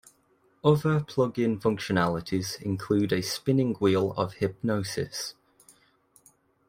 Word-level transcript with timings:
Other 0.63 0.99
plugin 1.01 1.59
functionalities 1.61 2.59
include 2.59 3.13
a 3.13 3.21
spinning 3.21 3.75
wheel 3.75 4.13
of 4.13 4.33
hypnosis. 4.33 5.35